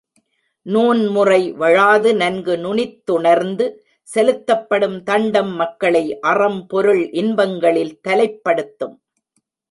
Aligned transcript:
நூன்முறை 0.65 1.41
வழாது 1.51 2.15
நன்கு 2.15 2.53
நுனித்துணர்ந்து 2.57 3.65
செலுத்தப்படும் 4.09 4.97
தண்டம் 5.03 5.51
மக்களை 5.55 6.03
அறம் 6.21 6.67
பொருள் 6.67 7.03
இன்பங்களில் 7.11 7.93
தலைப்படுத்தும். 8.07 8.95